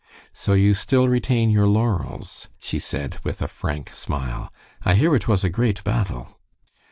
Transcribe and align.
"So 0.33 0.53
you 0.53 0.73
still 0.73 1.07
retain 1.07 1.51
your 1.51 1.67
laurels?" 1.67 2.49
she 2.57 2.79
said, 2.79 3.17
with 3.23 3.39
a 3.39 3.47
frank 3.47 3.95
smile. 3.95 4.51
"I 4.83 4.95
hear 4.95 5.13
it 5.13 5.27
was 5.27 5.43
a 5.43 5.47
great 5.51 5.83
battle." 5.83 6.39